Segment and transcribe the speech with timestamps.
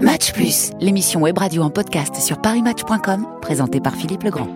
[0.00, 4.48] Match Plus, l'émission web radio en podcast sur parismatch.com, présentée par Philippe Legrand.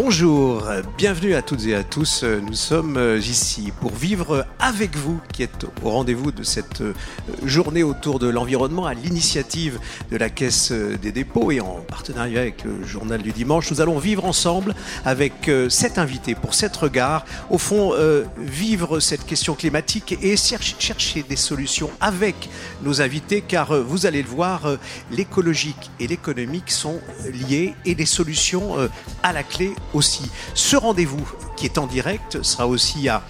[0.00, 0.62] Bonjour,
[0.96, 2.22] bienvenue à toutes et à tous.
[2.22, 6.94] Nous sommes euh, ici pour vivre avec vous, qui êtes au rendez-vous de cette euh,
[7.42, 9.80] journée autour de l'environnement, à l'initiative
[10.12, 13.72] de la Caisse euh, des dépôts et en partenariat avec le Journal du Dimanche.
[13.72, 17.24] Nous allons vivre ensemble avec cet invité pour cette regard.
[17.50, 17.92] Au fond,
[18.38, 22.48] vivre cette question climatique et chercher des solutions avec
[22.84, 24.76] nos invités, car vous allez le voir,
[25.10, 27.00] l'écologique et l'économique sont
[27.48, 28.76] liés et les solutions
[29.22, 30.30] à la clé aussi.
[30.54, 33.22] Ce rendez-vous qui est en direct sera aussi à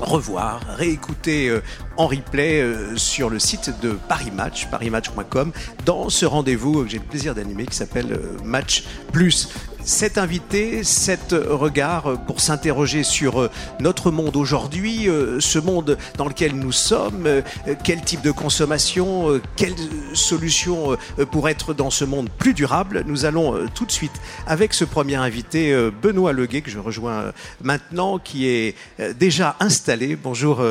[0.00, 1.62] revoir, réécouter euh,
[1.96, 5.52] en replay euh, sur le site de Paris Match, parimatch.com,
[5.84, 9.48] dans ce rendez-vous que j'ai le plaisir d'animer qui s'appelle euh, Match Plus
[9.84, 13.50] cet invité, cet regard pour s'interroger sur euh,
[13.80, 17.42] notre monde aujourd'hui, euh, ce monde dans lequel nous sommes, euh,
[17.84, 19.74] quel type de consommation, quelles
[20.14, 20.96] solutions
[21.30, 23.04] pour être dans ce monde plus durable.
[23.06, 24.12] Nous allons tout de suite
[24.46, 28.74] avec ce premier invité, Benoît Leguet, que je rejoins maintenant, qui est
[29.18, 30.16] déjà installé.
[30.16, 30.62] Bonjour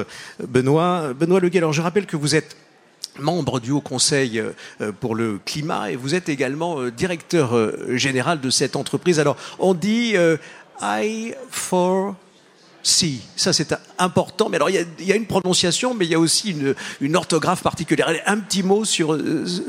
[0.48, 1.14] Benoît.
[1.14, 2.56] Benoît Leguet, alors je rappelle que vous êtes
[3.22, 7.52] membre du Haut Conseil euh, euh, pour le climat et vous êtes également euh, directeur
[7.96, 9.20] général de cette entreprise.
[9.20, 10.16] Alors, on dit
[10.82, 12.16] I for
[12.84, 13.20] C.
[13.36, 14.50] Ça, c'est important.
[14.50, 16.56] Mais alors, il y, a, une prononciation, mais il y a aussi
[17.02, 18.10] une, orthographe particulière.
[18.26, 19.18] Un petit mot sur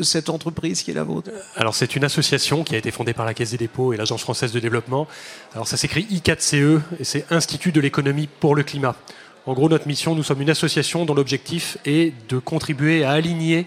[0.00, 1.30] cette entreprise qui est la vôtre.
[1.56, 4.22] Alors, c'est une association qui a été fondée par la Caisse des dépôts et l'Agence
[4.22, 5.06] française de développement.
[5.54, 8.96] Alors, ça s'écrit I4CE et c'est Institut de l'économie pour le climat.
[9.44, 13.66] En gros, notre mission, nous sommes une association dont l'objectif est de contribuer à aligner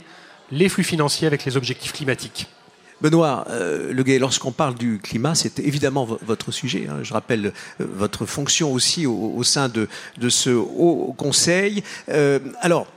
[0.50, 2.48] les flux financiers avec les objectifs climatiques.
[3.02, 6.88] Benoît euh, Leguet, lorsqu'on parle du climat, c'est évidemment votre sujet.
[6.90, 7.00] Hein.
[7.04, 7.52] Je rappelle euh,
[7.94, 9.90] votre fonction aussi au, sein de,
[10.30, 11.84] ce haut conseil.
[12.08, 12.88] Euh, alors,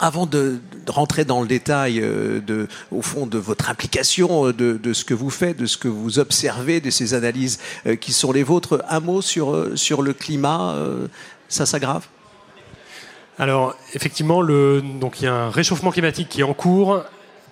[0.00, 5.14] avant de, rentrer dans le détail de, au fond de votre implication, de, ce que
[5.14, 7.60] vous faites, de ce que vous observez, de ces analyses
[8.00, 10.76] qui sont les vôtres, un mot sur le climat,
[11.48, 12.06] ça s'aggrave?
[13.38, 17.02] Alors, effectivement, donc, il y a un réchauffement climatique qui est en cours.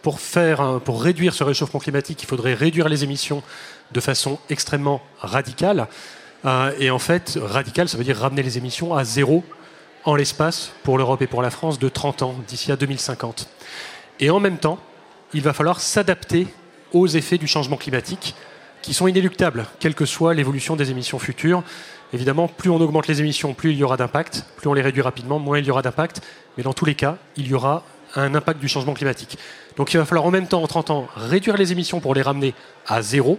[0.03, 3.41] Pour, faire, pour réduire ce réchauffement climatique, il faudrait réduire les émissions
[3.93, 5.87] de façon extrêmement radicale.
[6.45, 9.45] Euh, et en fait, radical, ça veut dire ramener les émissions à zéro
[10.05, 13.49] en l'espace pour l'Europe et pour la France de 30 ans, d'ici à 2050.
[14.21, 14.79] Et en même temps,
[15.33, 16.49] il va falloir s'adapter
[16.93, 18.35] aux effets du changement climatique,
[18.83, 21.63] qui sont inéluctables, quelle que soit l'évolution des émissions futures.
[22.13, 25.01] Évidemment, plus on augmente les émissions, plus il y aura d'impact, plus on les réduit
[25.01, 26.21] rapidement, moins il y aura d'impact,
[26.57, 27.85] mais dans tous les cas, il y aura
[28.17, 29.39] un impact du changement climatique.
[29.77, 32.23] Donc il va falloir en même temps, en 30 ans, réduire les émissions pour les
[32.23, 32.55] ramener
[32.87, 33.39] à zéro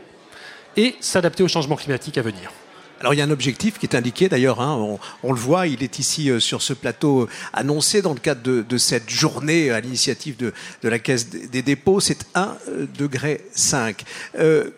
[0.78, 2.52] et s'adapter au changement climatique à venir.
[3.00, 5.84] Alors il y a un objectif qui est indiqué d'ailleurs, hein, on, le voit, il
[5.84, 9.82] est ici euh, sur ce plateau euh, annoncé dans le cadre de, cette journée à
[9.82, 14.04] l'initiative de, la Caisse des dépôts, c'est 1 euh, degré 5.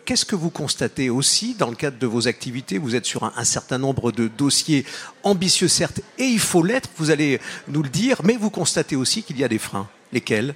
[0.04, 2.78] Qu'est-ce que vous constatez aussi dans le cadre de vos activités?
[2.78, 4.84] Vous êtes sur un, certain nombre de dossiers
[5.22, 9.22] ambitieux certes, et il faut l'être, vous allez nous le dire, mais vous constatez aussi
[9.22, 9.88] qu'il y a des freins.
[10.12, 10.54] Lesquels?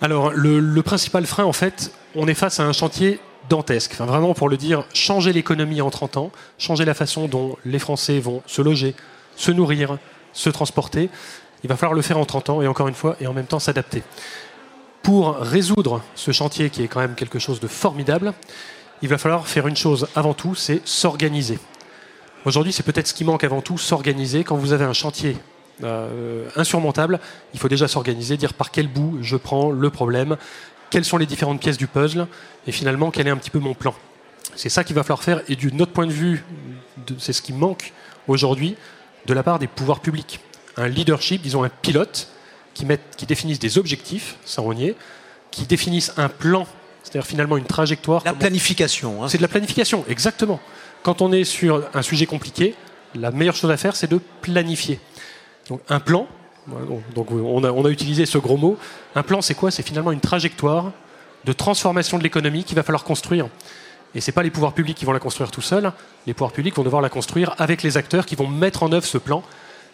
[0.00, 3.96] Alors le principal frein, en fait, on est face à un chantier dantesque.
[3.96, 8.18] Vraiment, pour le dire, changer l'économie en 30 ans, changer la façon dont les Français
[8.18, 8.94] vont se loger,
[9.36, 9.98] se nourrir,
[10.32, 11.10] se transporter.
[11.64, 13.46] Il va falloir le faire en 30 ans et encore une fois, et en même
[13.46, 14.02] temps s'adapter.
[15.02, 18.34] Pour résoudre ce chantier qui est quand même quelque chose de formidable,
[19.02, 21.58] il va falloir faire une chose avant tout, c'est s'organiser.
[22.44, 24.44] Aujourd'hui, c'est peut-être ce qui manque avant tout, s'organiser.
[24.44, 25.36] Quand vous avez un chantier
[25.84, 27.18] euh, insurmontable,
[27.54, 30.36] il faut déjà s'organiser, dire par quel bout je prends le problème,
[30.92, 32.26] quelles sont les différentes pièces du puzzle
[32.66, 33.94] et finalement quel est un petit peu mon plan.
[34.54, 36.44] C'est ça qu'il va falloir faire et du notre point de vue,
[37.18, 37.94] c'est ce qui manque
[38.28, 38.76] aujourd'hui
[39.24, 40.38] de la part des pouvoirs publics.
[40.76, 42.28] Un leadership, disons un pilote,
[42.74, 44.96] qui, met, qui définissent des objectifs, ça on y est,
[45.50, 46.66] qui définissent un plan,
[47.02, 48.22] c'est-à-dire finalement une trajectoire.
[48.26, 49.24] La planification.
[49.24, 49.28] Hein.
[49.28, 50.60] C'est de la planification, exactement.
[51.02, 52.74] Quand on est sur un sujet compliqué,
[53.14, 55.00] la meilleure chose à faire, c'est de planifier.
[55.70, 56.28] Donc un plan,
[57.14, 58.78] donc on a, utilisé ce gros mot.
[59.14, 59.70] Un plan, c'est quoi?
[59.70, 60.92] C'est finalement une trajectoire
[61.44, 63.48] de transformation de l'économie qu'il va falloir construire.
[64.14, 65.92] Et ce n'est pas les pouvoirs publics qui vont la construire tout seuls.
[66.26, 69.06] Les pouvoirs publics vont devoir la construire avec les acteurs qui vont mettre en œuvre
[69.06, 69.42] ce plan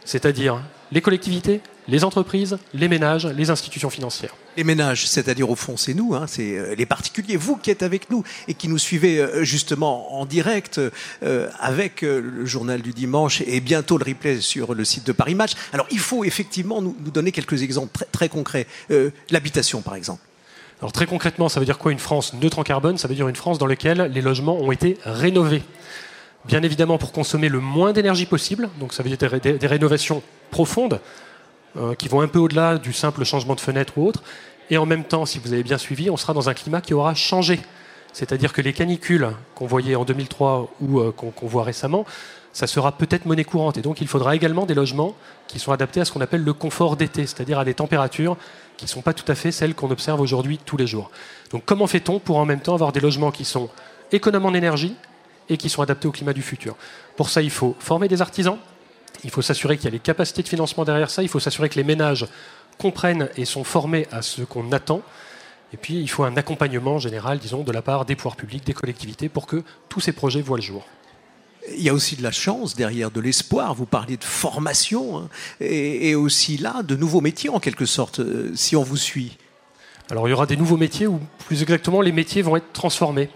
[0.08, 4.34] c'est-à-dire les collectivités, les entreprises, les ménages, les institutions financières.
[4.56, 7.82] Les ménages, c'est-à-dire au fond, c'est nous, hein, c'est euh, les particuliers, vous qui êtes
[7.82, 10.81] avec nous et qui nous suivez euh, justement en direct
[11.22, 15.34] euh, avec le journal du dimanche et bientôt le replay sur le site de Paris
[15.34, 15.52] Match.
[15.75, 18.66] Alors il faut effectivement nous, donner quelques exemples très, très concrets.
[19.31, 20.22] L'habitation, par exemple.
[20.81, 22.96] Alors très concrètement, ça veut dire quoi une France neutre en carbone?
[22.96, 25.62] Ça veut dire une France dans laquelle les logements ont été rénovés
[26.48, 31.00] bien évidemment pour consommer le moins d'énergie possible, donc ça veut dire des, rénovations profondes,
[31.76, 34.22] euh, qui vont un peu au-delà du simple changement de fenêtre ou autre,
[34.70, 36.92] Et en même temps, si vous avez bien suivi, on sera dans un climat qui
[36.92, 37.60] aura changé.
[38.12, 42.04] C'est-à-dire que les canicules qu'on voyait en 2003 ou euh, qu'on voit récemment,
[42.52, 43.76] ça sera peut-être monnaie courante.
[43.76, 45.14] Et donc il faudra également des logements
[45.46, 48.36] qui sont adaptés à ce qu'on appelle le confort d'été, c'est-à-dire à des températures
[48.76, 51.10] qui ne sont pas tout à fait celles qu'on observe aujourd'hui tous les jours.
[51.50, 53.68] Donc comment fait-on pour en même temps avoir des logements qui sont
[54.12, 54.94] économes en énergie
[55.48, 56.76] et qui sont adaptés au climat du futur
[57.16, 58.58] Pour ça, il faut former des artisans,
[59.24, 61.68] il faut s'assurer qu'il y a les capacités de financement derrière ça, il faut s'assurer
[61.68, 62.26] que les ménages
[62.78, 65.02] comprennent et sont formés à ce qu'on attend.
[65.72, 68.72] Et puis, il faut un accompagnement général, disons, de la part des pouvoirs publics, des
[68.72, 70.86] collectivités, pour que tous ces projets voient le jour.
[71.76, 73.74] Il y a aussi de la chance derrière, de l'espoir.
[73.74, 75.28] Vous parliez de formation hein,
[75.60, 79.36] et, aussi là de nouveaux métiers en quelque sorte, euh, si on vous suit.
[80.10, 83.28] Alors il y aura des nouveaux métiers ou plus exactement les métiers vont être transformés.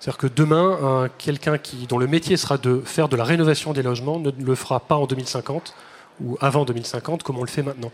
[0.00, 1.56] C'est-à-dire que demain, quelqu'un
[1.88, 4.94] dont le métier sera de faire de la rénovation des logements ne le fera pas
[4.94, 5.74] en 2050
[6.20, 7.90] ou avant 2050 comme on le fait maintenant.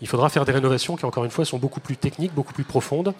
[0.00, 2.64] Il faudra faire des rénovations qui, encore une fois, sont beaucoup plus techniques, beaucoup plus
[2.64, 3.12] profondes.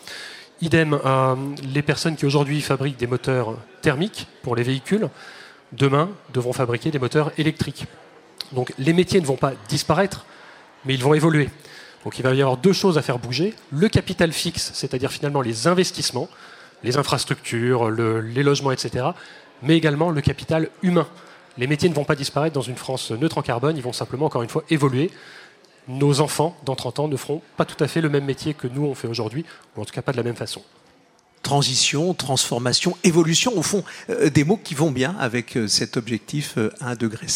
[0.61, 5.09] Idem, euh, les personnes qui aujourd'hui fabriquent des moteurs thermiques pour les véhicules
[5.73, 7.87] demain, devront fabriquer des moteurs électriques.
[8.53, 10.25] Donc les métiers ne vont pas disparaître,
[10.85, 11.51] mais ils vont évoluer.
[12.05, 13.55] Donc il va y avoir deux choses à faire bouger.
[13.71, 16.29] Le capital fixe, c'est-à-dire finalement les investissements,
[16.83, 19.07] les infrastructures, les logements, etc.,
[19.63, 21.07] mais également le capital humain.
[21.57, 24.27] Les métiers ne vont pas disparaître dans une France neutre en carbone, ils vont simplement,
[24.27, 25.11] encore une fois, évoluer.
[25.89, 28.69] Nos enfants, dans 30 ans, ne feront pas tout à fait le même métier que
[28.69, 29.45] nous, on fait aujourd'hui,
[29.77, 30.63] ou en tout cas pas de la même façon
[31.43, 36.57] transition, transformation, évolution, au fond, euh, des mots qui vont bien avec euh, cet objectif
[36.57, 37.27] 1,5 euh, degré.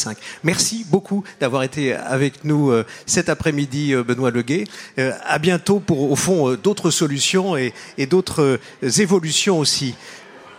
[0.42, 2.72] Merci beaucoup d'avoir été avec nous
[3.06, 4.64] cet après-midi, Benoît Leguet.
[4.96, 7.72] à bientôt pour, au fond, d'autres solutions et,
[8.06, 8.58] d'autres
[8.98, 9.94] évolutions aussi.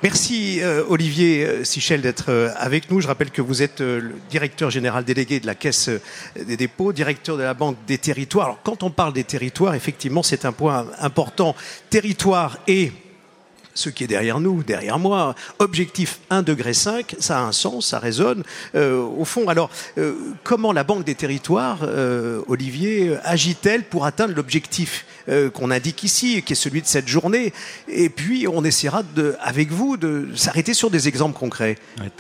[0.03, 3.01] Merci Olivier Sichel d'être avec nous.
[3.01, 5.89] Je rappelle que vous êtes le directeur général délégué de la Caisse
[6.35, 8.45] des dépôts, directeur de la Banque des territoires.
[8.47, 11.55] Alors quand on parle des territoires, effectivement, c'est un point important.
[11.89, 12.91] Territoire et
[13.73, 15.35] ce qui est derrière nous, derrière moi.
[15.59, 18.43] Objectif 1,5 degré, ça a un sens, ça résonne.
[18.75, 24.35] Euh, au fond, alors, euh, comment la Banque des Territoires, euh, Olivier, agit-elle pour atteindre
[24.35, 25.05] l'objectif
[25.53, 27.53] qu'on indique ici, qui est celui de cette journée?
[27.87, 31.77] Et puis, on essaiera, de, avec vous, de s'arrêter sur des exemples concrets.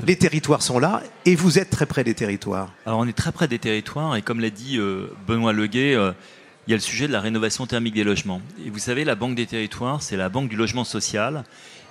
[0.07, 2.71] les territoires sont là et vous êtes très près des territoires.
[2.85, 4.79] Alors, on est très près des territoires et comme l'a dit
[5.27, 5.97] Benoît Leguet,
[6.67, 8.41] il y a le sujet de la rénovation thermique des logements.
[8.65, 11.43] Et vous savez, la Banque des territoires, c'est la banque du logement social.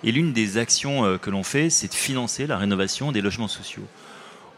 [0.02, 3.48] Et l'une des actions euh, que l'on fait, c'est de financer la rénovation des logements
[3.48, 3.86] sociaux.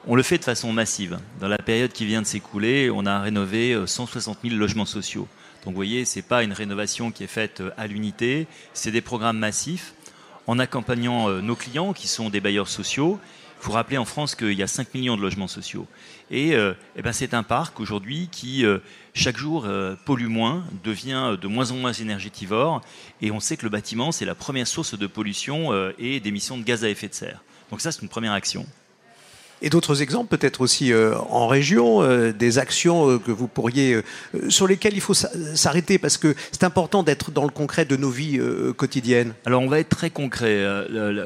[0.06, 1.18] On le fait de façon massive.
[1.40, 5.26] Dans la période qui vient de s'écouler, on a rénové 160 euh, 000 logements sociaux.
[5.64, 8.92] Donc vous voyez, ce n'est pas une rénovation qui est faite euh, à l'unité, c'est
[8.92, 9.94] des programmes massifs
[10.46, 13.18] en accompagnant nos clients qui sont des bailleurs sociaux
[13.64, 15.86] il faut rappeler en France qu'il y a 5 millions de logements sociaux.
[16.30, 18.76] Et, euh, eh ben c'est un parc aujourd'hui qui, euh,
[19.14, 22.82] chaque jour, euh, pollue moins, devient de moins en moins énergétivore.
[23.22, 26.62] Et on sait que le bâtiment, c'est la première source de pollution et d'émissions de
[26.62, 27.42] gaz à effet de serre.
[27.70, 28.66] Donc ça, c'est une première action.
[29.64, 33.98] Et d'autres exemples, peut-être aussi euh, en région, euh, des actions euh, que vous pourriez,
[34.50, 38.10] sur lesquelles il faut s'arrêter parce que c'est important d'être dans le concret de nos
[38.10, 38.38] vies
[38.76, 39.32] quotidiennes.
[39.46, 40.62] Alors on va être très concret.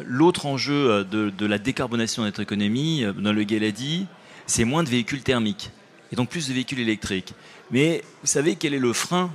[0.07, 4.07] L'autre enjeu de, la décarbonation de notre économie, dans le l'a dit,
[4.47, 5.73] c'est moins de véhicules thermiques
[6.13, 7.35] et donc plus de véhicules électriques.
[7.73, 9.33] Mais vous savez quel est le frein,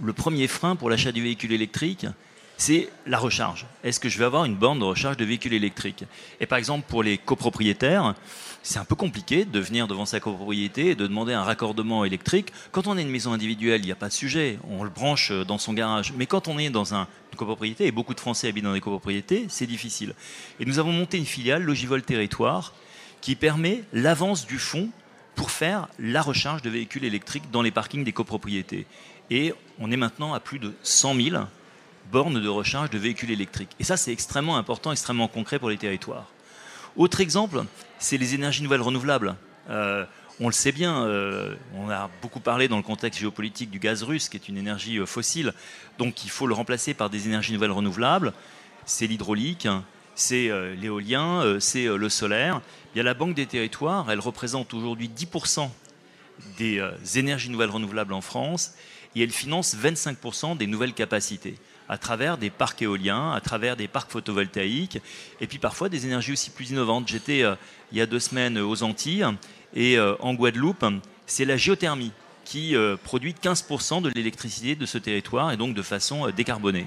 [0.00, 2.06] le premier frein pour l'achat du véhicule électrique?
[2.56, 3.66] C'est la recharge.
[3.82, 6.04] Est-ce que je vais avoir une borne de recharge de véhicules électriques
[6.40, 8.14] Et par exemple, pour les copropriétaires,
[8.62, 12.52] c'est un peu compliqué de venir devant sa copropriété et de demander un raccordement électrique.
[12.72, 15.32] Quand on est une maison individuelle, il n'y a pas de sujet, on le branche
[15.32, 16.12] dans son garage.
[16.16, 17.06] Mais quand on est dans une
[17.36, 20.14] copropriété, et beaucoup de Français habitent dans des copropriétés, c'est difficile.
[20.60, 22.72] Et nous avons monté une filiale, Logivol Territoire,
[23.20, 24.90] qui permet l'avance du fonds
[25.34, 28.86] pour faire la recharge de véhicules électriques dans les parkings des copropriétés.
[29.30, 31.36] Et on est maintenant à plus de 100 000
[32.10, 33.70] bornes de recharge de véhicules électriques.
[33.80, 36.26] Et ça, c'est extrêmement important, extrêmement concret pour les territoires.
[36.96, 37.64] Autre exemple,
[37.98, 39.34] c'est les énergies nouvelles renouvelables.
[39.70, 40.04] Euh,
[40.40, 44.02] on le sait bien, euh, on a beaucoup parlé dans le contexte géopolitique du gaz
[44.02, 45.54] russe, qui est une énergie euh, fossile,
[45.98, 48.32] donc il faut le remplacer par des énergies nouvelles renouvelables.
[48.84, 49.66] C'est l'hydraulique,
[50.14, 52.60] c'est l'éolien, c'est le solaire.
[52.94, 55.70] Il y a la Banque des territoires, elle représente aujourd'hui 10%
[56.58, 56.82] des
[57.16, 58.74] énergies nouvelles renouvelables en France,
[59.16, 61.54] et elle finance 25% des nouvelles capacités
[61.88, 64.98] à travers des parcs éoliens, à travers des parcs photovoltaïques,
[65.40, 67.08] et puis parfois des énergies aussi plus innovantes.
[67.08, 67.54] J'étais euh,
[67.92, 69.26] il y a deux semaines aux Antilles,
[69.74, 70.84] et euh, en Guadeloupe,
[71.26, 72.12] c'est la géothermie
[72.44, 76.86] qui euh, produit 15% de l'électricité de ce territoire, et donc de façon décarbonée.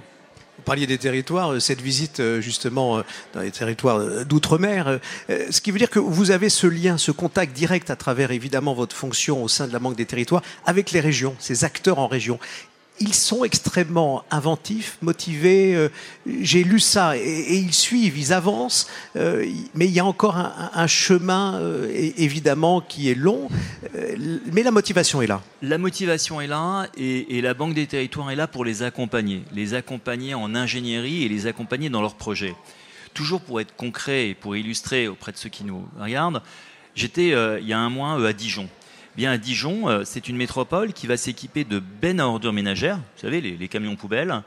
[0.57, 3.03] Vous parliez des territoires, cette visite justement
[3.35, 4.99] dans les territoires d'outre-mer,
[5.29, 8.73] ce qui veut dire que vous avez ce lien, ce contact direct à travers évidemment
[8.73, 12.07] votre fonction au sein de la Banque des territoires avec les régions, ces acteurs en
[12.07, 12.39] région.
[12.99, 15.75] Ils sont extrêmement inventifs, motivés.
[15.75, 15.89] Euh,
[16.27, 20.87] j'ai lu ça et, ils suivent, ils avancent, euh, mais il y a encore un,
[20.87, 23.49] chemin euh, évidemment qui est long.
[24.51, 25.41] mais la motivation est là.
[25.61, 29.73] La motivation est là et, la Banque des Territoires est là pour les accompagner, les
[29.73, 32.55] accompagner en ingénierie et les accompagner dans leurs projets.
[33.13, 36.41] Toujours pour être concret et pour illustrer auprès de ceux qui nous regardent,
[36.95, 37.29] j'étais
[37.61, 38.69] il y a un mois à Dijon
[39.17, 42.97] bien à Dijon, euh, c'est une métropole qui va s'équiper de bennes à ordures ménagères,
[42.97, 44.43] vous savez, les, camions poubelles,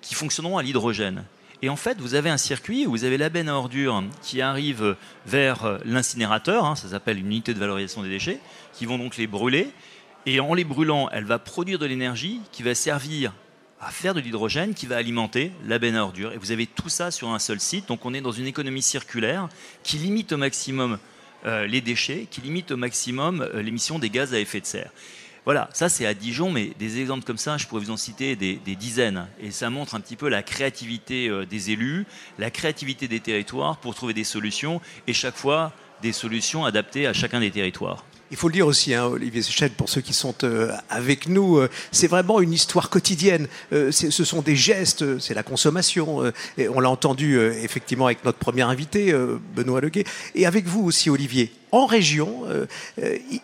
[0.00, 1.24] qui fonctionneront à l'hydrogène.
[1.60, 4.40] Et en fait, vous avez un circuit où vous avez la benne à ordures qui
[4.40, 8.40] arrive vers euh, l'incinérateur, hein, ça s'appelle une unité de valorisation des déchets,
[8.72, 9.68] qui vont donc les brûler.
[10.24, 13.34] Et en les brûlant, elle va produire de l'énergie qui va servir
[13.78, 16.32] à faire de l'hydrogène qui va alimenter la benne à ordures.
[16.32, 17.88] Et vous avez tout ça sur un seul site.
[17.88, 19.50] Donc on est dans une économie circulaire
[19.82, 20.98] qui limite au maximum
[21.44, 24.90] les déchets, qui limitent au maximum euh, l'émission des gaz à effet de serre.
[25.44, 28.34] Voilà, ça c'est à Dijon, mais des exemples comme ça, je pourrais vous en citer
[28.34, 29.26] des, dizaines.
[29.40, 32.06] Et ça montre un petit peu la créativité euh, des élus,
[32.38, 37.12] la créativité des territoires pour trouver des solutions, et chaque fois des solutions adaptées à
[37.12, 38.04] chacun des territoires.
[38.34, 41.58] Il faut le dire aussi, hein, Olivier Séchel, pour ceux qui sont euh, avec nous,
[41.58, 43.46] euh, c'est vraiment une histoire quotidienne.
[43.72, 46.32] Euh, ce sont des gestes, c'est la consommation.
[46.58, 49.14] et on l'a entendu effectivement avec notre premier invité,
[49.54, 50.02] Benoît Leguet,
[50.34, 52.42] et avec vous aussi, Olivier en région,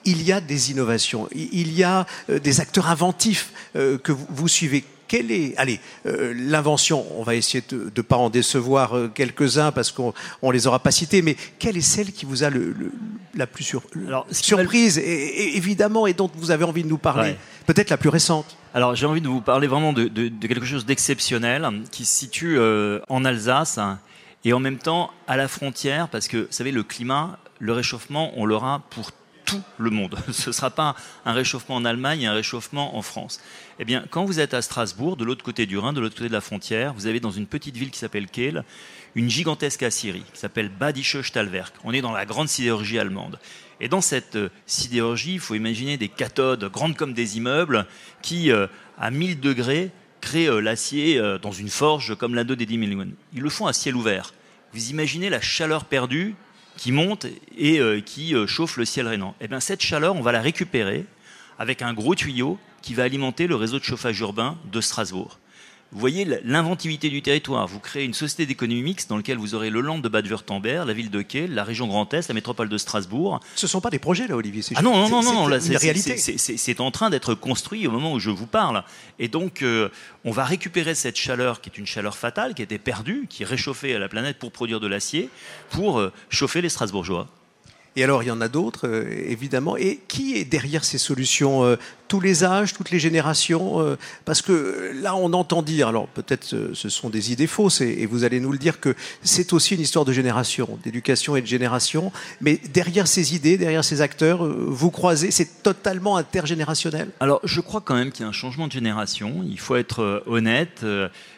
[0.05, 5.33] il y a des innovations, il y a des acteurs inventifs que vous suivez quelle
[5.33, 9.91] est, allez, euh, l'invention, on va essayer de ne pas en décevoir euh, quelques-uns parce
[9.91, 12.77] qu'on ne les aura pas cités, mais quelle est celle qui vous a le,
[13.35, 17.35] la plus surprise, et, évidemment, et dont vous avez envie de nous parler
[17.67, 18.57] Peut-être la plus récente.
[18.73, 20.07] Alors j'ai envie de vous parler vraiment de,
[20.47, 23.81] quelque chose d'exceptionnel qui se situe euh, en Alsace
[24.45, 28.31] et en même temps à la frontière parce que vous savez le climat, le réchauffement,
[28.37, 29.11] on l'aura pour
[29.51, 30.17] tout le monde.
[30.33, 33.41] Ce ne sera pas un réchauffement en Allemagne un réchauffement en France.
[33.79, 36.29] Eh bien, quand vous êtes à Strasbourg, de l'autre côté du Rhin, de l'autre côté
[36.29, 38.65] de la frontière, vous avez dans une petite ville qui s'appelle Kehl,
[39.17, 41.75] une gigantesque aciérie qui s'appelle Badische Stahlwerk.
[41.85, 43.39] On est dans la grande sidérurgie allemande.
[43.81, 47.87] Et dans cette euh, sidérurgie, il faut imaginer des cathodes grandes comme des immeubles
[48.23, 48.67] qui, euh,
[48.99, 49.91] à 1000 degrés,
[50.21, 53.09] créent euh, l'acier dans une forge comme la 2 des 10 millions.
[53.33, 54.35] Ils le font à ciel ouvert.
[54.73, 56.37] Vous imaginez la chaleur perdue
[56.81, 57.27] qui monte
[57.59, 59.35] et euh, qui euh, chauffe le ciel rénant.
[59.39, 61.05] Et eh bien cette chaleur, on va la récupérer
[61.59, 65.39] avec un gros tuyau qui va alimenter le réseau de chauffage urbain de Strasbourg.
[65.93, 67.67] Vous voyez l'inventivité du territoire.
[67.67, 70.93] Vous créez une société d'économie mixte dans laquelle vous aurez le land de Bade-Württemberg, la
[70.93, 73.41] ville de Kiel, la région Grand Est, la métropole de Strasbourg.
[73.57, 76.17] Ce ne sont pas des projets, là, Olivier Ah non, non, non, non, c'est réalité.
[76.17, 78.85] C'est en train d'être construit au moment où je vous parle.
[79.19, 79.89] Et donc, euh,
[80.25, 83.99] on va récupérer cette chaleur qui est une chaleur fatale, qui était perdue, qui réchauffait
[83.99, 85.29] la planète pour produire de l'acier,
[85.71, 87.27] pour euh, chauffer les Strasbourgeois.
[87.97, 89.77] Et alors, il y en a d'autres, euh, évidemment.
[89.77, 94.43] Et qui est derrière ces solutions euh, Tous les âges, toutes les générations euh, Parce
[94.43, 98.39] que là, on entend dire, alors peut-être ce sont des idées fausses, et, vous allez
[98.39, 102.13] nous le dire, que c'est aussi une histoire de génération, d'éducation et de génération.
[102.41, 107.81] Mais derrière ces idées, derrière ces acteurs, vous croisez, c'est totalement intergénérationnel Alors, je crois
[107.81, 109.45] quand même qu'il y a un changement de génération.
[109.45, 110.85] Il faut être honnête.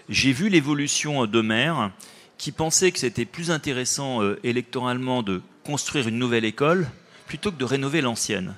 [0.09, 1.91] J'ai vu l'évolution maires
[2.37, 6.89] qui pensaient que c'était plus intéressant électoralement de construire une nouvelle école
[7.27, 8.55] plutôt que de rénover l'ancienne.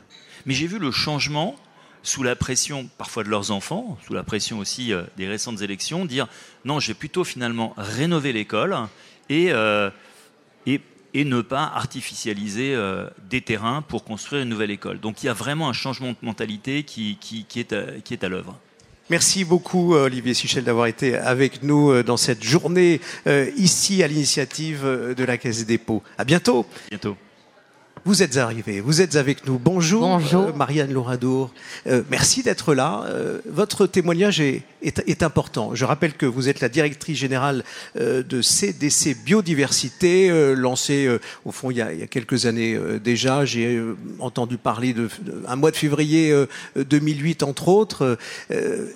[0.46, 1.56] Mais j'ai vu le changement
[2.02, 6.04] sous la pression parfois de leurs enfants, sous la pression aussi euh, des récentes élections,
[6.04, 6.28] dire
[6.64, 8.76] non, j'ai plutôt finalement rénover l'école
[9.30, 9.90] et, euh,
[10.66, 10.80] et,
[11.14, 15.00] et, ne pas artificialiser euh, des terrains pour construire une nouvelle école.
[15.00, 18.28] Donc il y a vraiment un changement de mentalité qui, qui, est qui est à
[18.28, 18.58] l'œuvre.
[19.10, 23.00] Merci beaucoup Olivier Sichel d'avoir été avec nous dans cette journée
[23.56, 26.02] ici à l'initiative de la Caisse des dépôts.
[26.16, 26.66] À bientôt.
[28.06, 29.58] Vous êtes arrivée, vous êtes avec nous.
[29.58, 30.48] Bonjour, Bonjour.
[30.48, 31.50] Euh, Marianne Louradour.
[31.86, 33.02] Euh, merci d'être là.
[33.06, 35.74] Euh, votre témoignage est, est, important.
[35.74, 37.64] Je rappelle que vous êtes la directrice générale
[37.96, 41.08] de CDC Biodiversité, lancée
[41.46, 43.46] au fond il y, a, il y, a, quelques années déjà.
[43.46, 43.82] J'ai
[44.18, 45.08] entendu parler de,
[45.48, 46.34] un mois de février
[46.76, 48.18] 2008 entre autres.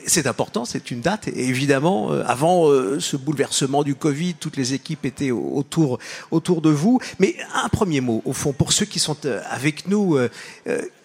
[0.06, 1.28] c'est important, c'est une date.
[1.28, 2.66] Et évidemment, avant
[2.98, 5.98] ce bouleversement du Covid, toutes les équipes étaient autour,
[6.30, 7.00] autour de vous.
[7.18, 10.18] Mais un premier mot, au fond, pour ceux qui sont euh, avec nous.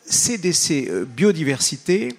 [0.05, 2.15] CDC euh, euh, Biodiversité,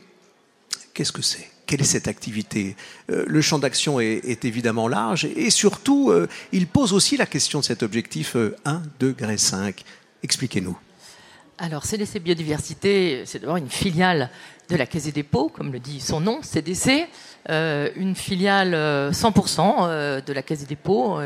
[0.92, 1.50] qu'est-ce que c'est?
[1.66, 2.76] Quelle est cette activité?
[3.08, 6.12] Le champ d'action est, évidemment large et surtout,
[6.52, 9.82] il pose aussi la question de cet objectif 1 degré 5.
[10.22, 10.76] Expliquez-nous.
[11.56, 14.28] Alors, CDC Biodiversité, c'est d'abord une filiale
[14.68, 17.06] de la Caisse des dépôts, comme le dit son nom, CDC,
[17.48, 18.72] une filiale
[19.12, 21.20] 100% de la Caisse des dépôts,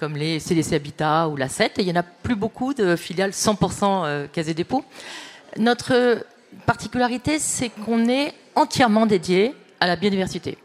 [0.00, 1.78] comme les CDC Habitat ou la 7.
[1.78, 4.82] Et il n'y en a plus beaucoup de filiales 100% euh, Casé Dépôt.
[5.58, 6.24] Notre
[6.64, 10.56] particularité, c'est qu'on est entièrement dédié à la biodiversité.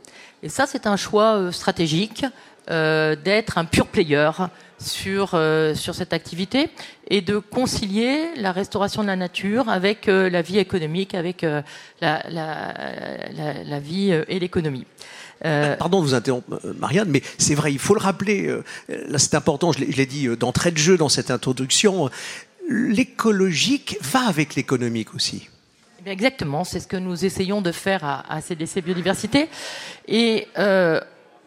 [0.41, 2.25] Et ça, c'est un choix stratégique
[2.67, 4.31] d'être un pur player
[4.79, 5.39] sur,
[5.75, 6.69] sur cette activité
[7.09, 11.63] et de concilier la restauration de la nature avec la vie économique, avec la,
[12.01, 12.73] la,
[13.63, 14.85] la, vie et l'économie.
[15.43, 18.47] Euh, Pardon de vous interrompre, euh, Marianne, mais c'est vrai, il faut le rappeler.
[18.47, 22.09] Euh, là, c'est important, je l'ai dit d'entrée de jeu dans cette introduction.
[22.69, 25.49] L'écologique va avec l'économique aussi.
[26.05, 29.49] Eh exactement, c'est ce que nous essayons de faire à, CDC Biodiversité.
[30.07, 30.47] Et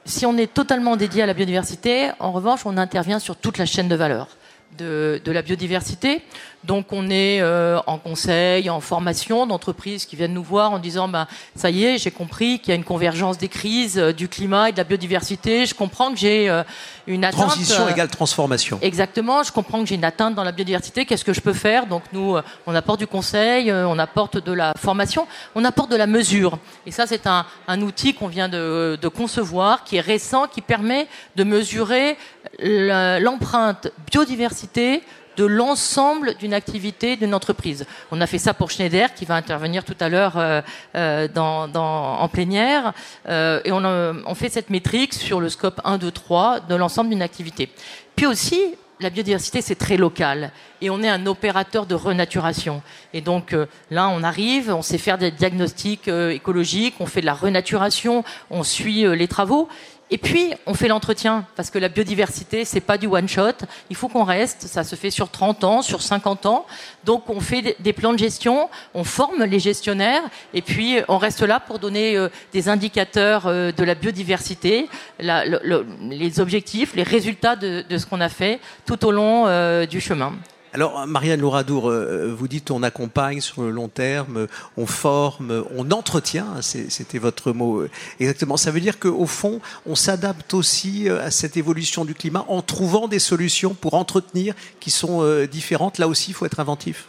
[0.08, 3.66] si on est totalement dédié à la biodiversité, en revanche, on intervient sur toute la
[3.66, 4.28] chaîne de valeur
[4.76, 6.22] de, la biodiversité.
[6.64, 11.08] Donc on est euh, en conseil, en formation d'entreprises qui viennent nous voir en disant
[11.08, 14.28] ben ça y est, j'ai compris qu'il y a une convergence des crises euh, du
[14.28, 15.66] climat et de la biodiversité.
[15.66, 16.64] Je comprends que j'ai euh,
[17.06, 17.46] une atteinte.
[17.46, 18.78] Transition égale transformation.
[18.82, 19.44] Exactement.
[19.44, 21.06] Je comprends que j'ai une atteinte dans la biodiversité.
[21.06, 21.86] Qu'est-ce que je peux faire?
[21.86, 22.36] Donc nous,
[22.66, 26.58] on apporte du conseil, on apporte de la formation, on apporte de la mesure.
[26.86, 30.60] Et ça, c'est un, un outil qu'on vient de, de concevoir, qui est récent, qui
[30.60, 32.16] permet de mesurer
[32.60, 35.02] l'empreinte biodiversité
[35.38, 37.86] de l'ensemble d'une activité d'une entreprise.
[38.10, 40.60] On a fait ça pour Schneider, qui va intervenir tout à l'heure euh,
[40.96, 42.92] euh, dans, en plénière,
[43.28, 47.10] euh, et on, on fait cette métrique sur le scope 1, 2, 3 de l'ensemble
[47.10, 47.70] d'une activité.
[48.16, 48.60] Puis aussi,
[49.00, 50.50] la biodiversité, c'est très local.
[50.80, 52.82] Et on est un opérateur de renaturation.
[53.14, 53.54] Et donc
[53.92, 58.64] là, on arrive, on sait faire des diagnostics écologiques, on fait de la renaturation, on
[58.64, 59.68] suit les travaux.
[60.10, 63.66] Et puis, on fait l'entretien, parce que la biodiversité, c'est pas du one-shot.
[63.90, 66.66] Il faut qu'on reste, ça se fait sur 30 ans, sur 50 ans.
[67.04, 70.22] Donc, on fait des plans de gestion, on forme les gestionnaires,
[70.54, 74.88] et puis on reste là pour donner euh, des indicateurs euh, de la biodiversité,
[75.20, 80.32] les objectifs, les résultats de, ce qu'on a fait tout au long euh, du chemin.
[80.74, 84.46] Alors, Marianne Louradour, euh, vous dites on accompagne sur le long terme,
[84.76, 88.58] on forme, on entretient, hein, c'était votre mot euh, exactement.
[88.58, 92.60] Ça veut dire qu'au fond, on s'adapte aussi euh, à cette évolution du climat en
[92.60, 95.98] trouvant des solutions pour entretenir qui sont différentes.
[95.98, 97.06] Là aussi, il faut être inventif.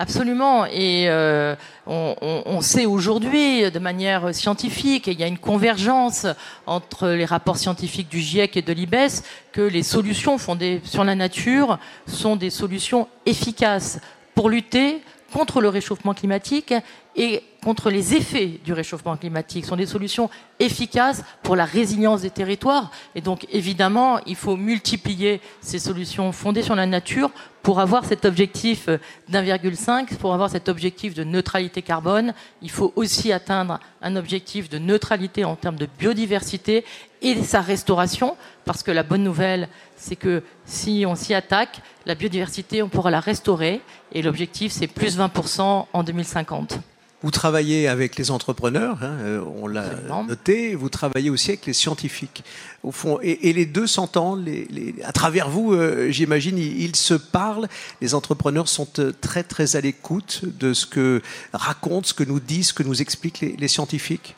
[0.00, 0.64] Absolument.
[0.64, 1.54] Et euh,
[1.86, 6.26] on, sait aujourd'hui, de manière scientifique, et il y a une convergence
[6.64, 11.14] entre les rapports scientifiques du GIEC et de l'IBES, que les solutions fondées sur la
[11.14, 14.00] nature sont des solutions efficaces
[14.34, 15.02] pour lutter
[15.34, 16.72] contre le réchauffement climatique
[17.16, 22.30] et contre les effets du réchauffement climatique sont des solutions efficaces pour la résilience des
[22.30, 22.90] territoires.
[23.14, 27.30] Et donc, évidemment, il faut multiplier ces solutions fondées sur la nature
[27.62, 28.88] pour avoir cet objectif
[29.28, 32.32] d'1,5, pour avoir cet objectif de neutralité carbone.
[32.62, 36.84] Il faut aussi atteindre un objectif de neutralité en termes de biodiversité
[37.20, 42.14] et sa restauration, parce que la bonne nouvelle, c'est que si on s'y attaque, la
[42.14, 46.78] biodiversité, on pourra la restaurer, et l'objectif, c'est plus 20% en 2050.
[47.22, 49.84] Vous travaillez avec les entrepreneurs, hein, euh, on l'a
[50.26, 52.42] noté, vous travaillez aussi avec les scientifiques,
[52.82, 54.48] au fond, et, les deux s'entendent,
[55.04, 57.68] à travers vous, euh, j'imagine, ils, se parlent,
[58.00, 61.20] les entrepreneurs sont euh, très très à l'écoute de ce que
[61.52, 64.34] racontent, ce que nous disent, ce que nous expliquent les scientifiques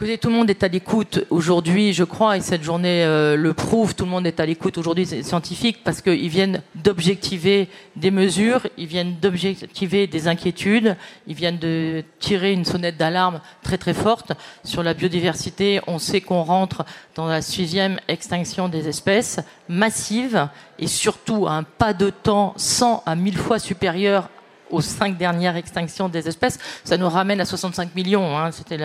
[0.00, 3.94] tout le monde est à l'écoute aujourd'hui, je crois, et cette journée euh, le prouve.
[3.94, 8.66] Tout le monde est à l'écoute aujourd'hui des scientifiques parce qu'ils viennent d'objectiver des mesures,
[8.78, 14.32] ils viennent d'objectiver des inquiétudes, ils viennent de tirer une sonnette d'alarme très très forte
[14.64, 15.82] sur la biodiversité.
[15.86, 21.62] On sait qu'on rentre dans la sixième extinction des espèces massive et surtout à un
[21.62, 24.30] pas de temps 100 à 1000 fois supérieur
[24.70, 28.36] aux cinq dernières extinctions des espèces, ça nous ramène à 65 millions.
[28.36, 28.78] Hein, C'était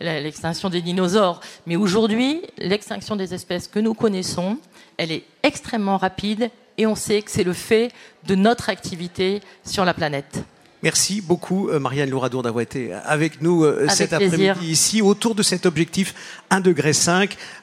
[0.00, 1.40] l'extinction des dinosaures.
[1.66, 4.58] Mais aujourd'hui, l'extinction des espèces que nous connaissons,
[4.96, 7.90] elle est extrêmement rapide et on sait que c'est le fait
[8.26, 10.44] de notre activité sur la planète.
[10.82, 15.42] Merci beaucoup, euh, Marianne Louradour, d'avoir été avec nous euh, cet après-midi ici, autour de
[15.42, 16.14] cet objectif
[16.52, 16.92] 1,5 degré.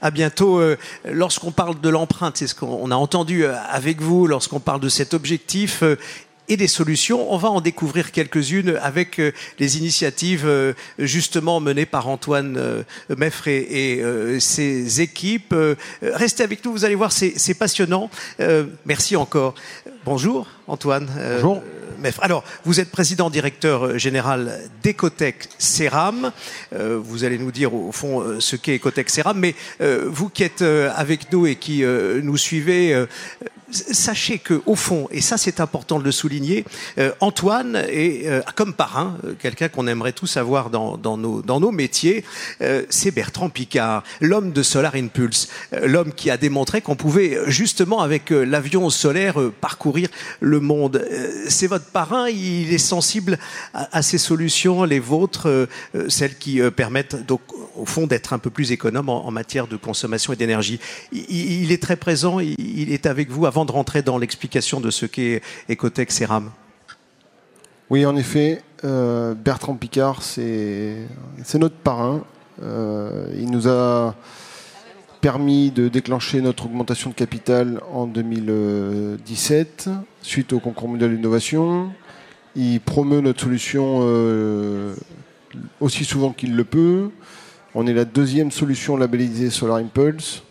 [0.02, 0.60] À bientôt.
[0.60, 0.76] Euh,
[1.10, 5.14] lorsqu'on parle de l'empreinte, c'est ce qu'on a entendu avec vous, lorsqu'on parle de cet
[5.14, 5.82] objectif,
[6.50, 7.32] et des solutions.
[7.34, 12.84] On va en découvrir quelques-unes avec euh, les initiatives euh, justement menées par Antoine euh,
[13.18, 14.02] Meffre et,
[14.40, 15.56] ses équipes.
[16.02, 18.10] Restez avec nous, vous allez voir, c'est passionnant.
[18.86, 19.56] Merci encore.
[20.04, 21.08] Bonjour Antoine.
[21.36, 21.62] Bonjour.
[22.00, 22.22] Meffre.
[22.24, 26.32] Alors, vous êtes président directeur général d'Ecotech Ceram.
[26.72, 31.32] vous allez nous dire au fond ce qu'est Ecotech Ceram, mais vous qui êtes avec
[31.32, 33.06] nous et qui nous suivez,
[33.76, 36.66] sachez que au fond, et ça c'est important de le souligner,
[36.98, 42.24] euh, Antoine est euh, comme parrain, euh, quelqu'un qu'on aimerait tous avoir dans, nos, métiers,
[42.90, 45.50] c'est Bertrand Picard, l'homme de Solar Impulse,
[45.84, 50.10] l'homme qui a démontré qu'on pouvait justement avec l'avion solaire parcourir
[50.40, 51.06] le monde.
[51.48, 53.40] c'est votre parrain, il est sensible
[53.74, 55.68] à, ces solutions, les vôtres,
[56.08, 57.42] celles qui permettent donc
[57.76, 60.80] au fond d'être un peu plus économe en, matière de consommation et d'énergie.
[61.12, 64.80] Il, il, est très présent, il, il est avec vous avant de rentrer dans l'explication
[64.80, 66.52] de ce qu'est Ecotech Ceram
[67.90, 71.08] Oui, en effet, euh, Bertrand Picard, c'est
[71.56, 72.24] notre parrain.
[72.64, 74.16] Euh, il nous a
[75.22, 79.90] permis de déclencher notre augmentation de capital en 2017
[80.22, 81.92] suite au concours mondial d'innovation.
[82.56, 84.96] Il promeut notre solution euh,
[85.82, 87.10] aussi souvent qu'il le peut.
[87.74, 90.44] On est la deuxième solution labellisée Solar Impulse.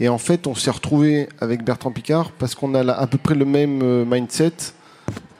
[0.00, 3.34] Et en fait, on s'est retrouvé avec Bertrand Picard parce qu'on a à peu près
[3.34, 4.52] le même euh, mindset,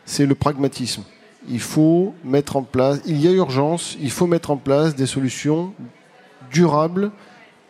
[0.05, 1.03] c'est le pragmatisme.
[1.49, 5.07] Il faut mettre en place, il y a urgence, il faut mettre en place des
[5.07, 5.73] solutions
[6.53, 7.11] durables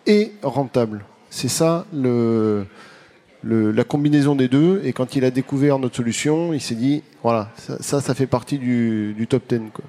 [0.06, 1.04] et rentables.
[1.30, 2.66] C'est ça le,
[3.44, 4.82] la combinaison des deux.
[4.84, 8.58] Et quand il a découvert notre solution, il s'est dit, voilà, ça, ça, fait partie
[8.58, 9.70] du, top 10.
[9.72, 9.84] Quoi.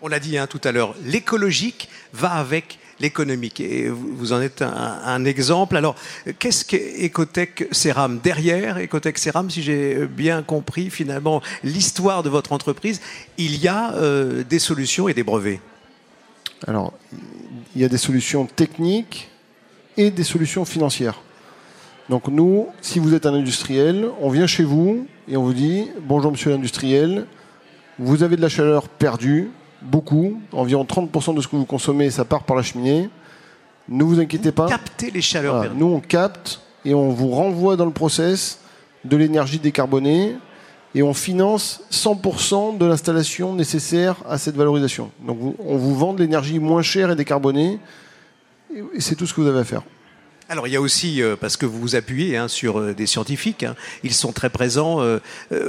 [0.00, 3.60] On l'a dit hein, tout à l'heure, l'écologique va avec l'économique.
[3.60, 5.76] Et vous en êtes un, exemple.
[5.76, 5.96] Alors,
[6.38, 13.00] qu'est-ce qu'Ecotech Ceram Derrière Ecotech Ceram, si j'ai bien compris finalement l'histoire de votre entreprise,
[13.38, 15.60] il y a euh, des solutions et des brevets?
[16.66, 16.92] Alors,
[17.74, 19.30] il y a des solutions techniques
[19.96, 21.20] et des solutions financières.
[22.08, 25.88] Donc nous, si vous êtes un industriel, on vient chez vous et on vous dit,
[26.02, 27.26] bonjour monsieur l'industriel,
[27.98, 29.50] vous avez de la chaleur perdue,
[29.82, 33.08] beaucoup, environ 30% de ce que vous consommez, ça part par la cheminée.
[33.88, 34.68] Ne vous inquiétez pas.
[34.68, 35.56] Captez les chaleurs.
[35.56, 38.60] Voilà, nous, on capte et on vous renvoie dans le process
[39.04, 40.36] de l'énergie décarbonée
[40.94, 45.10] et on finance 100% de l'installation nécessaire à cette valorisation.
[45.26, 47.78] Donc on vous vend de l'énergie moins chère et décarbonée
[48.74, 49.82] et c'est tout ce que vous avez à faire.
[50.48, 53.06] Alors il y a aussi, euh, parce que vous vous appuyez hein, sur euh, des
[53.06, 55.20] scientifiques, hein, ils sont très présents, euh,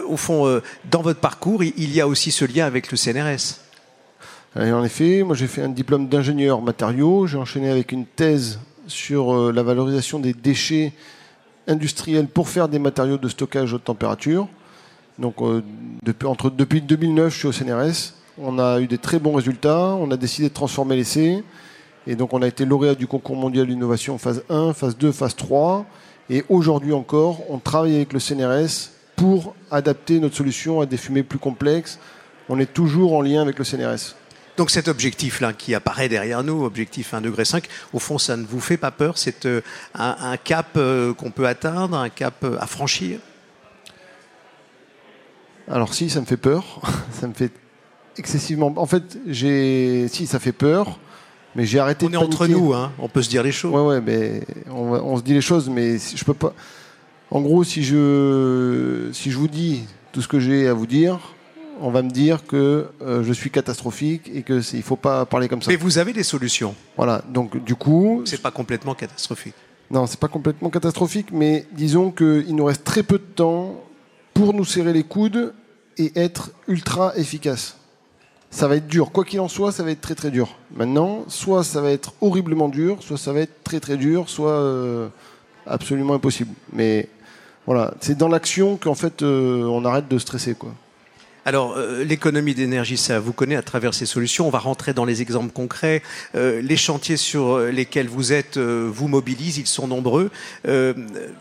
[0.07, 3.59] au fond, dans votre parcours, il y a aussi ce lien avec le CNRS.
[4.53, 9.33] En effet, moi j'ai fait un diplôme d'ingénieur matériaux, j'ai enchaîné avec une thèse sur
[9.33, 10.91] euh, la valorisation des déchets
[11.67, 14.49] industriels pour faire des matériaux de stockage haute température.
[15.19, 15.63] Donc euh,
[16.03, 18.13] depuis, entre, depuis 2009, je suis au CNRS.
[18.37, 19.95] On a eu des très bons résultats.
[19.95, 21.45] On a décidé de transformer l'essai.
[22.05, 25.35] Et donc on a été lauréat du concours mondial d'innovation phase 1, phase 2, phase
[25.37, 25.85] 3.
[26.29, 31.23] Et aujourd'hui encore, on travaille avec le CNRS pour adapter notre solution à des fumées
[31.23, 31.99] plus complexes.
[32.49, 34.15] On est toujours en lien avec le CNRS.
[34.61, 37.43] Donc cet objectif-là qui apparaît derrière nous, objectif 1,5 degré,
[37.93, 39.61] au fond, ça ne vous fait pas peur C'est euh,
[39.95, 43.17] un, un, cap euh, qu'on peut atteindre, un cap euh, à franchir?
[45.67, 46.79] Alors si, ça me fait peur.
[47.11, 47.51] ça me fait
[48.19, 48.71] excessivement...
[48.75, 50.07] En fait, j'ai...
[50.09, 50.99] si, ça fait peur.
[51.55, 52.43] Mais j'ai arrêté on de est paniquer.
[52.43, 53.73] entre nous, hein, on peut se dire les choses.
[53.73, 56.53] Ouais, ouais, mais on, on, se dit les choses, mais je peux pas.
[57.31, 61.17] En gros, si je, si je vous dis tout ce que j'ai à vous dire,
[61.81, 65.47] on va me dire que euh, je suis catastrophique et que il faut pas parler
[65.47, 65.71] comme ça.
[65.71, 66.75] Mais vous avez des solutions.
[66.97, 68.21] Voilà, donc du coup.
[68.25, 69.55] C'est pas complètement catastrophique.
[69.89, 73.75] Non, c'est pas complètement catastrophique, mais disons qu'il nous reste très peu de temps
[74.33, 75.53] pour nous serrer les coudes
[75.97, 77.75] et être ultra efficace
[78.51, 79.11] ça va être dur.
[79.11, 80.57] Quoi qu'il en soit, ça va être très très dur.
[80.75, 84.51] Maintenant, soit ça va être horriblement dur, soit ça va être très très dur, soit
[84.51, 85.07] euh,
[85.65, 86.53] absolument impossible.
[86.73, 87.07] Mais
[87.65, 90.73] voilà, c'est dans l'action qu'en fait euh, on arrête de stresser quoi.
[91.43, 94.45] Alors, euh, l'économie d'énergie, ça vous connaît à travers ces solutions.
[94.45, 96.03] On va rentrer dans les exemples concrets.
[96.35, 100.29] Euh, les chantiers sur lesquels vous êtes euh, vous mobilisent, ils sont nombreux.
[100.67, 100.93] Euh,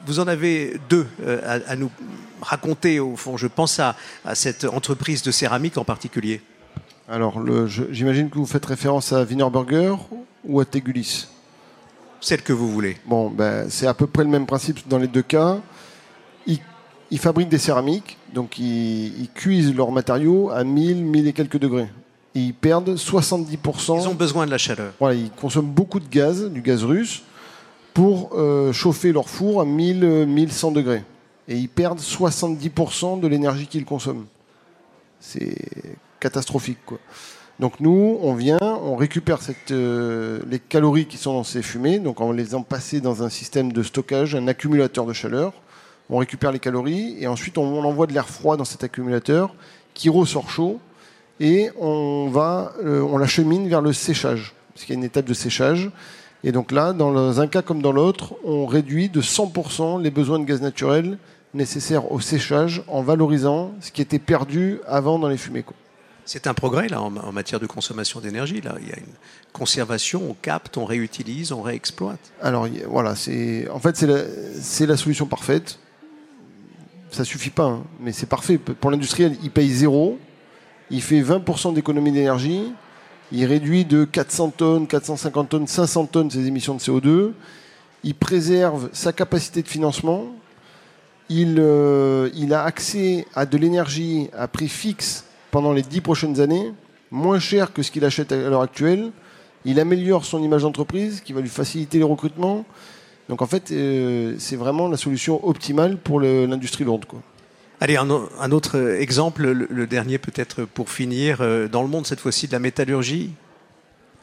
[0.06, 1.06] vous en avez deux
[1.44, 1.90] à, à, nous
[2.40, 3.36] raconter, au fond.
[3.36, 6.40] Je pense à, à cette entreprise de céramique en particulier.
[7.06, 9.96] Alors, j'imagine que vous faites référence à Wienerberger
[10.44, 11.26] ou à Tegulis?
[12.22, 12.96] Celle que vous voulez.
[13.06, 15.58] Bon, ben, c'est à peu près le même principe dans les deux cas.
[17.10, 21.58] Ils, fabriquent des céramiques, donc ils, ils, cuisent leurs matériaux à 1000, 1000 et quelques
[21.58, 21.88] degrés.
[22.34, 24.00] Et ils perdent 70%.
[24.00, 24.92] Ils ont besoin de la chaleur.
[25.00, 27.22] Voilà, ils consomment beaucoup de gaz, du gaz russe,
[27.94, 31.02] pour euh, chauffer leur four à 1000, 1100 degrés.
[31.48, 34.26] Et ils perdent 70% de l'énergie qu'ils consomment.
[35.18, 35.56] C'est
[36.20, 36.78] catastrophique.
[36.86, 36.98] Quoi.
[37.58, 41.98] Donc nous, on vient, on récupère cette, euh, les calories qui sont dans ces fumées,
[41.98, 45.52] donc on les a passées dans un système de stockage, un accumulateur de chaleur.
[46.10, 49.54] On récupère les calories et ensuite on, on envoie de l'air froid dans cet accumulateur
[49.94, 50.80] qui ressort chaud
[51.40, 55.24] et on va, euh, on l'achemine vers le séchage, parce qu'il y a une étape
[55.24, 55.90] de séchage.
[56.44, 60.38] Et donc là, dans un cas comme dans l'autre, on réduit de 100% les besoins
[60.38, 61.18] de gaz naturel
[61.52, 65.64] nécessaires au séchage en valorisant ce qui était perdu avant dans les fumées.
[66.24, 68.60] C'est un progrès là en, matière de consommation d'énergie.
[68.60, 69.14] Là, il y a une
[69.52, 72.20] conservation, on capte, on réutilise, on réexploite.
[72.40, 75.78] Alors voilà, c'est en fait c'est la, la, solution parfaite.
[77.10, 79.36] Ça suffit pas, hein, mais c'est parfait pour l'industriel.
[79.42, 80.18] Il paye zéro,
[80.90, 82.72] il fait 20% d'économie d'énergie,
[83.32, 87.32] il réduit de 400 tonnes, 450 tonnes, 500 tonnes ses émissions de CO2.
[88.04, 90.26] Il préserve sa capacité de financement.
[91.28, 96.40] Il, euh, il a accès à de l'énergie à prix fixe pendant les 10 prochaines
[96.40, 96.72] années,
[97.10, 99.10] moins cher que ce qu'il achète à l'heure actuelle.
[99.64, 102.64] Il améliore son image d'entreprise, qui va lui faciliter les recrutements.
[103.30, 107.04] Donc en fait, euh, c'est vraiment la solution optimale pour l'industrie lourde.
[107.04, 107.20] Quoi.
[107.78, 112.48] Allez, un, autre exemple, le, dernier peut-être pour finir, euh, dans le monde cette fois-ci
[112.48, 113.30] de la métallurgie,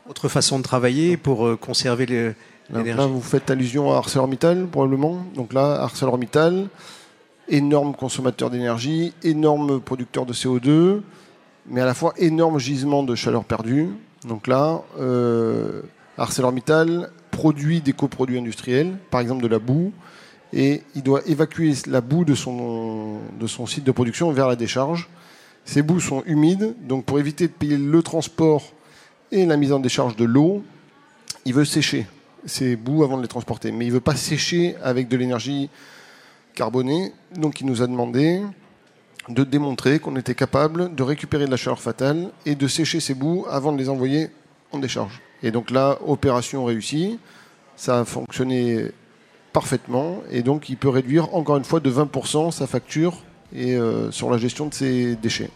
[0.10, 2.98] autre façon de travailler pour euh, conserver l'énergie.
[2.98, 5.26] Là, vous faites allusion à ArcelorMittal probablement.
[5.36, 6.68] Donc là, ArcelorMittal,
[7.48, 11.00] énorme consommateur d'énergie, énorme producteur de CO2,
[11.66, 13.88] mais à la fois énorme gisement de chaleur perdue.
[14.28, 15.82] Donc là, euh,
[16.18, 19.94] ArcelorMittal produit des coproduits industriels, par exemple de la boue,
[20.54, 24.56] et il doit évacuer la boue de son, de son site de production vers la
[24.56, 25.08] décharge.
[25.64, 28.64] Ces boues sont humides, donc pour éviter de payer le transport
[29.32, 30.64] et la mise en décharge de l'eau,
[31.46, 32.08] il veut sécher
[32.48, 33.72] ces boues avant de les transporter.
[33.72, 35.70] Mais il ne veut pas sécher avec de l'énergie
[36.56, 38.42] carbonée, donc il nous a demandé
[39.30, 43.14] de démontrer qu'on était capable de récupérer de la chaleur fatale et de sécher ces
[43.14, 44.30] boues avant de les envoyer
[44.72, 45.22] en décharge.
[45.44, 47.20] Et donc là, opération réussie,
[47.76, 48.92] ça a fonctionné
[49.54, 53.24] parfaitement et donc il peut réduire encore une fois de 20% sa facture
[53.56, 55.50] et euh, sur la gestion de ses déchets.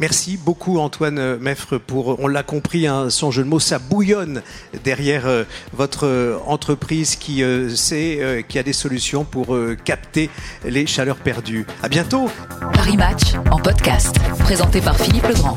[0.00, 4.42] Merci beaucoup Antoine Meffre pour, on l'a compris, hein, son jeu de mots, ça bouillonne
[4.84, 7.42] derrière euh, votre euh, entreprise qui
[7.74, 10.28] sait, qui a des solutions pour capter
[10.64, 11.66] les chaleurs perdues.
[11.82, 12.28] À bientôt.
[12.74, 15.56] Paris Match en podcast, présenté par Philippe Legrand.